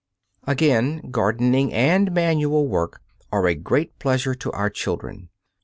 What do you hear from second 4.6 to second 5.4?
children.